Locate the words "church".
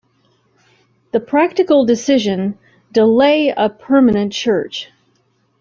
4.33-4.89